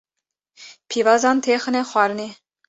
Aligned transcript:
pîvazan 0.89 1.37
têxine 1.43 1.81
xwarinê 1.89 2.27